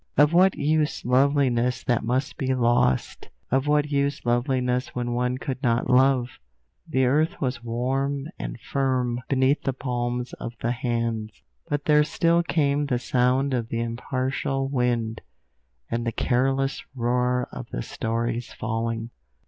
Of 0.17 0.33
what 0.33 0.55
use 0.57 1.05
loveliness 1.05 1.83
that 1.83 2.03
must 2.03 2.35
be 2.35 2.55
lost; 2.55 3.29
of 3.51 3.67
what 3.67 3.91
use 3.91 4.25
loveliness 4.25 4.95
when 4.95 5.13
one 5.13 5.37
could 5.37 5.61
not 5.61 5.91
love? 5.91 6.39
The 6.87 7.05
earth 7.05 7.39
was 7.39 7.63
warm 7.63 8.25
and 8.39 8.59
firm 8.59 9.21
beneath 9.29 9.61
the 9.61 9.73
palms 9.73 10.33
of 10.33 10.53
the 10.59 10.71
hands; 10.71 11.43
but 11.69 11.85
there 11.85 12.03
still 12.03 12.41
came 12.41 12.87
the 12.87 12.97
sound 12.97 13.53
of 13.53 13.67
the 13.69 13.81
impartial 13.81 14.67
wind, 14.69 15.21
and 15.87 16.03
the 16.03 16.11
careless 16.11 16.83
roar 16.95 17.47
of 17.51 17.67
the 17.69 17.83
stories 17.83 18.51
falling. 18.53 19.11